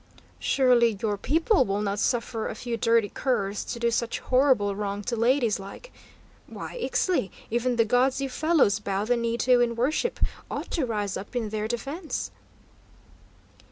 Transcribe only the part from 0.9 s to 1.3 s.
your